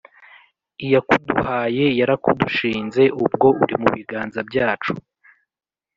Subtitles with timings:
[0.85, 4.91] Iyakuduhaye yarakudushinze ubwo uri mu biganza byacu